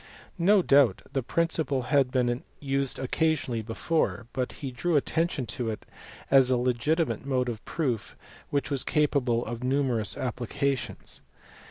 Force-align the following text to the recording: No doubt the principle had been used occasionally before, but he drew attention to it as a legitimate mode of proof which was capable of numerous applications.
No 0.39 0.63
doubt 0.63 1.03
the 1.13 1.21
principle 1.21 1.83
had 1.83 2.09
been 2.09 2.43
used 2.59 2.97
occasionally 2.97 3.61
before, 3.61 4.25
but 4.33 4.53
he 4.53 4.71
drew 4.71 4.95
attention 4.95 5.45
to 5.45 5.69
it 5.69 5.85
as 6.31 6.49
a 6.49 6.57
legitimate 6.57 7.23
mode 7.23 7.47
of 7.47 7.63
proof 7.65 8.17
which 8.49 8.71
was 8.71 8.83
capable 8.83 9.45
of 9.45 9.63
numerous 9.63 10.17
applications. 10.17 11.21